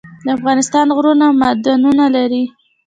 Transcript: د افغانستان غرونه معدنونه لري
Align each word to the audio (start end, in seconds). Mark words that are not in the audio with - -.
د 0.25 0.27
افغانستان 0.37 0.87
غرونه 0.95 1.25
معدنونه 1.41 2.05
لري 2.15 2.43